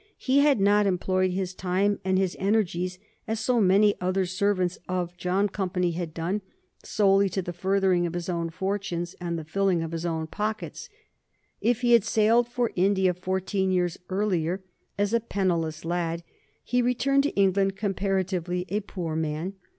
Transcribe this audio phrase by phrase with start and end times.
[0.17, 5.15] He had not employed his time and his energies, as so many other servants of
[5.15, 6.41] John Company had done,
[6.83, 10.89] solely to the furthering of his own fortunes, and the filling of his own pockets.
[11.61, 14.63] If he had sailed for India fourteen years earlier
[14.97, 16.23] as a penniless lad,
[16.63, 19.53] he returned to England comparatively a poor man.